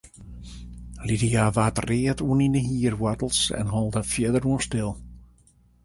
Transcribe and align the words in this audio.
Lydia 1.09 1.45
waard 1.55 1.77
read 1.89 2.19
oant 2.27 2.43
yn 2.47 2.55
de 2.55 2.61
hierwoartels 2.67 3.39
en 3.59 3.67
hold 3.73 3.93
har 3.97 4.11
fierdersoan 4.13 4.61
stil. 4.67 4.91